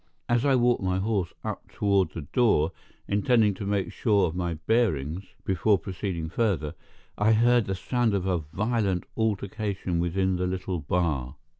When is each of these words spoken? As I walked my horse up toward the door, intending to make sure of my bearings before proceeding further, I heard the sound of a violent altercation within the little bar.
As 0.27 0.43
I 0.45 0.55
walked 0.55 0.81
my 0.81 0.97
horse 0.97 1.31
up 1.43 1.69
toward 1.71 2.09
the 2.09 2.23
door, 2.23 2.71
intending 3.07 3.53
to 3.53 3.67
make 3.67 3.91
sure 3.93 4.25
of 4.27 4.33
my 4.35 4.55
bearings 4.55 5.25
before 5.45 5.77
proceeding 5.77 6.27
further, 6.27 6.73
I 7.19 7.33
heard 7.33 7.65
the 7.65 7.75
sound 7.75 8.15
of 8.15 8.25
a 8.25 8.39
violent 8.39 9.03
altercation 9.15 9.99
within 9.99 10.37
the 10.37 10.47
little 10.47 10.79
bar. 10.79 11.35